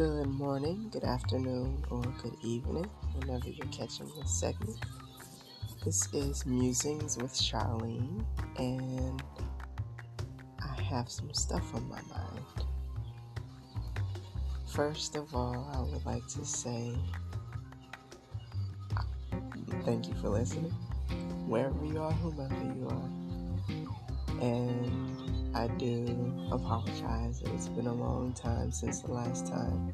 [0.00, 4.78] Good morning, good afternoon, or good evening, whenever you're catching this segment.
[5.84, 8.24] This is Musings with Charlene,
[8.56, 9.22] and
[10.58, 12.46] I have some stuff on my mind.
[14.68, 16.96] First of all, I would like to say
[19.84, 20.72] thank you for listening,
[21.46, 24.40] wherever you are, whomever you are.
[24.40, 25.19] And
[25.54, 29.92] I do apologize it's been a long time since the last time,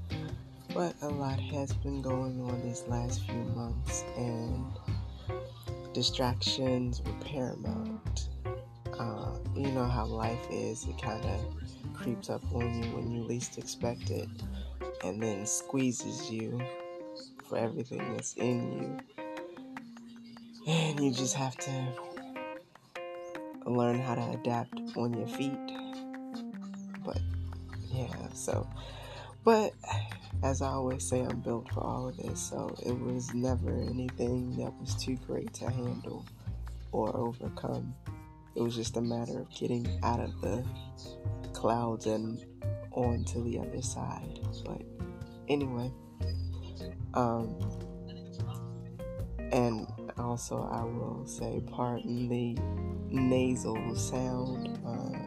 [0.74, 4.64] but a lot has been going on these last few months, and
[5.94, 8.28] distractions were paramount.
[8.98, 13.22] Uh, you know how life is, it kind of creeps up on you when you
[13.22, 14.28] least expect it
[15.04, 16.60] and then squeezes you
[17.44, 19.24] for everything that's in you.
[20.66, 21.70] And you just have to
[23.76, 25.58] learn how to adapt on your feet.
[27.04, 27.18] But
[27.92, 28.68] yeah, so,
[29.44, 29.72] but
[30.42, 34.56] as I always say, I'm built for all of this, so it was never anything
[34.58, 36.24] that was too great to handle
[36.92, 37.94] or overcome.
[38.54, 40.64] It was just a matter of getting out of the
[41.52, 42.44] clouds and
[42.92, 44.40] on to the other side.
[44.64, 44.82] But
[45.48, 45.92] anyway,
[47.14, 47.54] um,
[49.52, 49.86] and
[50.18, 52.56] also I will say, pardon the
[53.10, 54.78] nasal sound.
[54.86, 55.26] Uh,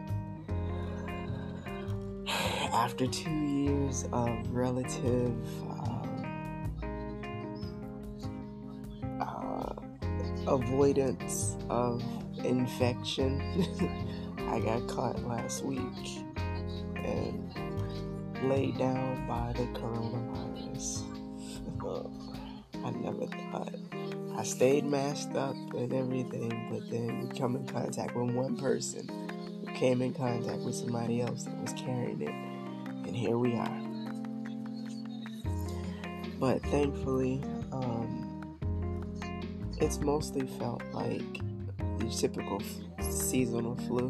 [2.72, 5.34] after two years of relative
[5.70, 6.70] um,
[9.20, 9.74] uh,
[10.46, 12.02] avoidance of
[12.44, 13.40] infection,
[14.38, 16.24] I got caught last week
[16.96, 17.52] and
[18.44, 21.04] laid down by the coronavirus.
[22.84, 23.79] I never thought.
[24.40, 29.06] I stayed masked up and everything, but then we come in contact with one person
[29.60, 32.30] who came in contact with somebody else that was carrying it,
[33.06, 33.80] and here we are.
[36.38, 38.56] But thankfully, um,
[39.78, 41.34] it's mostly felt like
[41.98, 42.62] the typical
[42.98, 44.06] f- seasonal flu.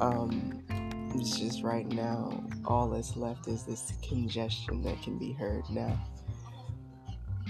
[0.00, 0.62] Um,
[1.16, 5.98] it's just right now, all that's left is this congestion that can be heard now.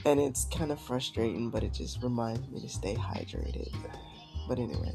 [0.07, 3.75] And it's kind of frustrating, but it just reminds me to stay hydrated.
[4.49, 4.95] But anyway,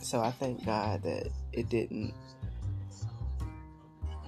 [0.00, 2.14] so I thank God that it didn't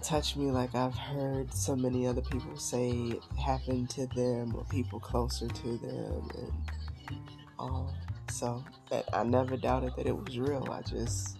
[0.02, 4.64] touch me like I've heard so many other people say it happened to them or
[4.64, 7.20] people closer to them and
[7.58, 7.94] all.
[8.30, 8.64] So
[9.12, 10.66] I never doubted that it was real.
[10.70, 11.38] I just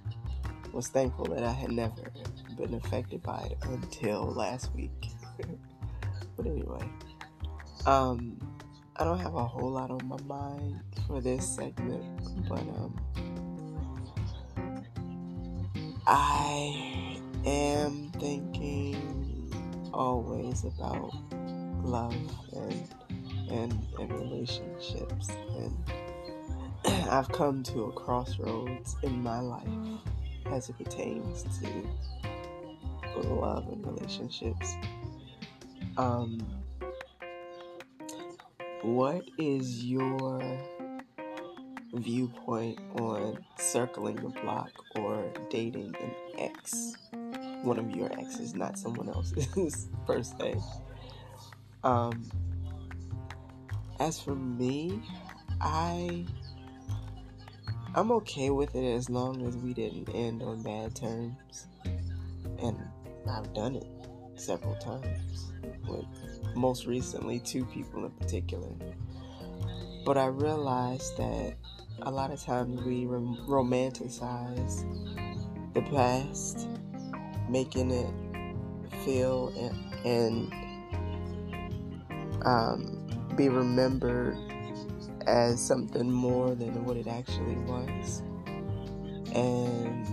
[0.73, 2.13] was thankful that I had never
[2.57, 5.09] been affected by it until last week.
[6.37, 6.89] but anyway,
[7.87, 8.39] um,
[8.97, 12.05] I don't have a whole lot on my mind for this segment,
[12.49, 13.01] but um,
[16.07, 19.53] I am thinking
[19.93, 21.15] always about
[21.83, 22.15] love
[22.53, 22.89] and
[23.51, 25.75] and, and relationships and
[27.11, 29.69] I've come to a crossroads in my life
[30.51, 31.85] as it pertains to
[33.29, 34.75] love and relationships.
[35.97, 36.58] Um,
[38.83, 40.41] what is your
[41.95, 46.95] viewpoint on circling the block or dating an ex?
[47.63, 50.57] One of your exes, not someone else's, per se.
[51.83, 52.29] Um,
[53.99, 55.01] as for me,
[55.61, 56.25] I
[57.95, 61.67] I'm okay with it as long as we didn't end on bad terms.
[62.63, 62.79] And
[63.29, 63.87] I've done it
[64.37, 65.53] several times,
[65.89, 66.07] with
[66.55, 68.71] most recently two people in particular.
[70.05, 71.55] But I realized that
[72.03, 74.85] a lot of times we rom- romanticize
[75.75, 76.69] the past,
[77.49, 78.13] making it
[79.05, 80.53] feel and, and
[82.45, 84.37] um, be remembered
[85.27, 88.23] as something more than what it actually was.
[89.35, 90.07] And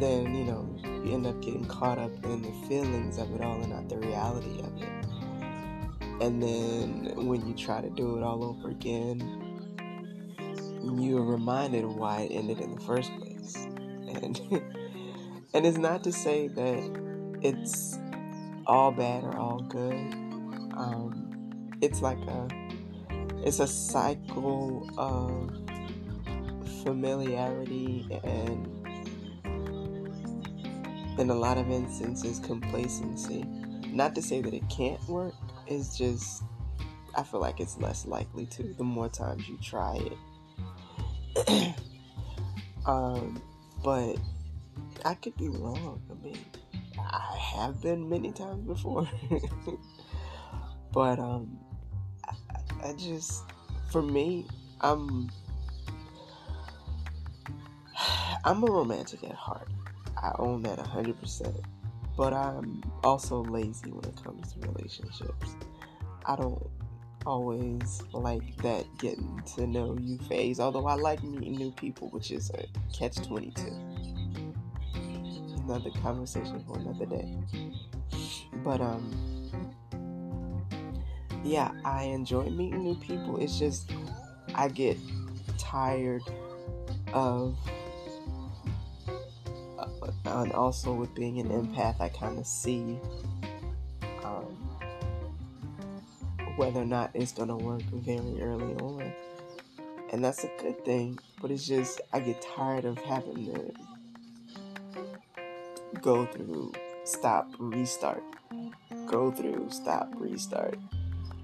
[0.00, 0.74] then, you know,
[1.04, 3.98] you end up getting caught up in the feelings of it all and not the
[3.98, 5.07] reality of it.
[6.20, 9.20] And then when you try to do it all over again,
[10.82, 13.54] you're reminded why it ended in the first place.
[13.54, 14.40] And
[15.54, 17.98] and it's not to say that it's
[18.66, 19.94] all bad or all good.
[20.76, 22.48] Um, it's like a
[23.44, 25.50] it's a cycle of
[26.82, 28.66] familiarity and
[31.18, 33.44] in a lot of instances complacency
[33.92, 35.34] not to say that it can't work
[35.68, 36.42] it's just
[37.16, 39.96] i feel like it's less likely to the more times you try
[41.46, 41.74] it
[42.86, 43.40] um,
[43.84, 44.16] but
[45.04, 46.38] i could be wrong i mean
[46.98, 49.08] I have been many times before.
[50.92, 51.58] but um
[52.24, 52.34] I,
[52.88, 53.44] I just
[53.90, 54.46] for me,
[54.80, 55.30] I'm
[58.44, 59.68] I'm a romantic at heart.
[60.20, 61.64] I own that 100%.
[62.18, 65.54] But I'm also lazy when it comes to relationships.
[66.26, 66.68] I don't
[67.24, 72.32] always like that getting to know you phase, although I like meeting new people, which
[72.32, 73.62] is a catch 22.
[75.62, 77.36] Another conversation for another day.
[78.64, 79.52] But, um,
[81.44, 83.36] yeah, I enjoy meeting new people.
[83.40, 83.92] It's just,
[84.56, 84.98] I get
[85.56, 86.24] tired
[87.12, 87.56] of
[90.24, 92.98] and also with being an empath, I kind of see
[94.24, 94.56] um,
[96.56, 99.12] whether or not it's going to work very early on.
[100.10, 103.72] And that's a good thing, but it's just, I get tired of having to
[106.00, 106.72] go through,
[107.04, 108.22] stop, restart,
[109.06, 110.78] go through, stop, restart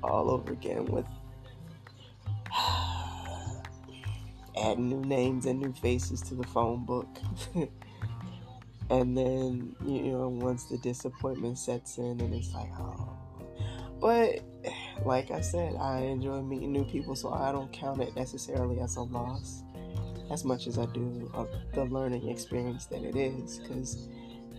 [0.02, 1.06] all over again with
[4.56, 7.08] adding new names and new faces to the phone book.
[8.90, 13.10] and then you know once the disappointment sets in and it's like oh.
[14.00, 14.40] But
[15.04, 18.96] like i said i enjoy meeting new people so i don't count it necessarily as
[18.96, 19.62] a loss
[20.30, 24.08] as much as i do of the learning experience that it is because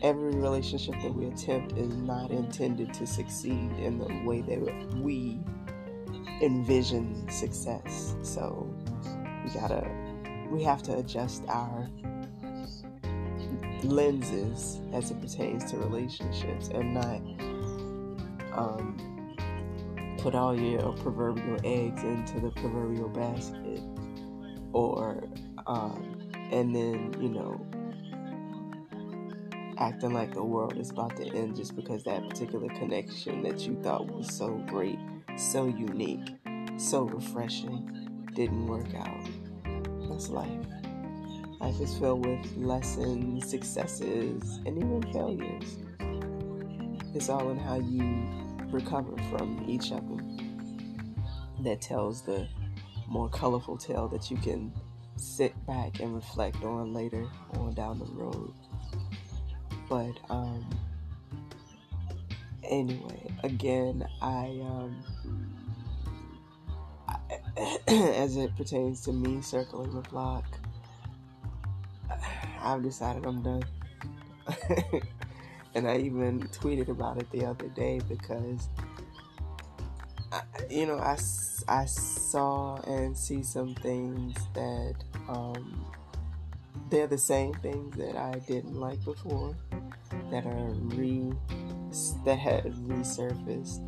[0.02, 4.60] every relationship that we attempt is not intended to succeed in the way that
[4.98, 5.40] we
[6.42, 8.16] envision success.
[8.22, 8.74] So
[9.44, 9.90] we gotta
[10.50, 11.90] we have to adjust our
[13.84, 17.22] lenses as it pertains to relationships and not
[18.58, 18.98] um,
[20.18, 23.82] put all your proverbial eggs into the proverbial basket
[24.74, 25.24] or
[25.68, 26.20] um,
[26.52, 27.66] and then you know
[29.78, 33.78] acting like the world is about to end just because that particular connection that you
[33.84, 35.00] thought was so great
[35.38, 36.30] so unique
[36.78, 38.06] so refreshing
[38.36, 39.30] didn't work out.
[40.10, 40.85] That's life
[41.66, 45.78] Life is filled with lessons, successes, and even failures.
[47.16, 48.24] It's all in how you
[48.70, 51.16] recover from each of them.
[51.62, 52.48] That tells the
[53.08, 54.72] more colorful tale that you can
[55.16, 58.54] sit back and reflect on later on down the road.
[59.90, 60.70] But um
[62.62, 65.04] anyway, again, I um
[67.88, 70.46] as it pertains to me circling the block,
[72.62, 73.64] I've decided I'm done.
[75.76, 78.70] and I even tweeted about it the other day because,
[80.32, 81.18] I, you know, I,
[81.68, 84.96] I saw and see some things that
[85.28, 85.86] um,
[86.90, 89.56] they're the same things that I didn't like before
[90.32, 91.32] that are re
[92.26, 93.82] that had resurfaced.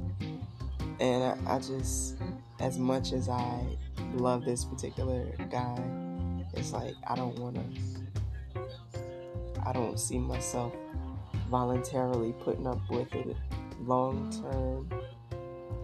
[0.99, 2.15] And I, I just,
[2.59, 3.65] as much as I
[4.13, 5.79] love this particular guy,
[6.53, 8.06] it's like I don't want to
[9.67, 10.71] I don't see myself
[11.49, 13.35] voluntarily putting up with it
[13.81, 14.41] long mm.
[14.41, 14.89] term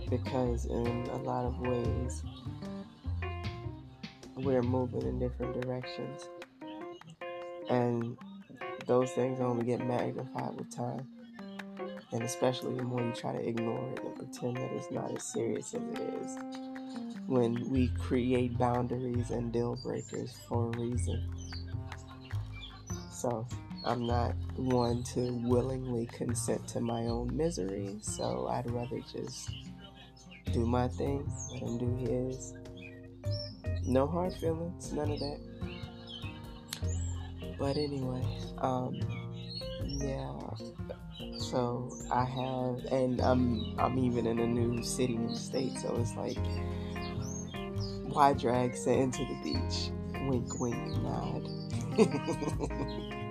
[0.10, 2.24] because in a lot of ways
[4.38, 6.30] we're moving in different directions.
[7.70, 8.18] And
[8.88, 11.06] those things only get magnified with time.
[12.14, 15.24] And especially the more you try to ignore it and pretend that it's not as
[15.24, 16.38] serious as it is.
[17.28, 21.30] When we create boundaries and deal breakers for a reason.
[23.12, 23.46] So
[23.86, 29.52] I'm not one to willingly consent to my own misery, so I'd rather just
[30.54, 32.54] do my thing, let him do his.
[33.86, 35.40] No hard feelings, none of that.
[37.60, 38.24] But anyway,
[38.60, 39.00] um,
[39.84, 40.40] yeah.
[41.38, 46.16] So I have, and I'm I'm even in a new city and state, so it's
[46.16, 46.38] like,
[48.14, 49.92] why drag sand to the beach?
[50.30, 51.50] Wink, wink, nod.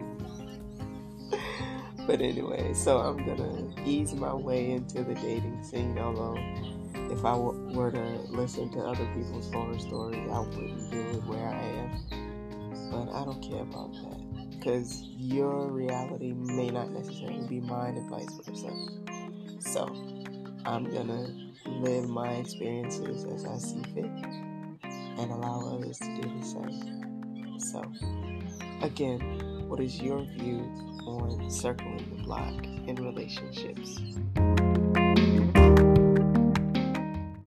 [2.07, 5.97] But anyway, so I'm gonna ease my way into the dating scene.
[5.99, 6.37] Although,
[7.13, 11.25] if I w- were to listen to other people's horror stories, I wouldn't do it
[11.27, 12.91] where I am.
[12.91, 18.11] But I don't care about that because your reality may not necessarily be mine, and
[18.11, 18.71] vice versa.
[19.61, 19.87] So,
[20.65, 24.11] I'm gonna live my experiences as I see fit
[25.19, 27.59] and allow others to do the same.
[27.61, 27.83] So,
[28.83, 30.71] again, what is your view
[31.07, 34.03] on circling the block in relationships.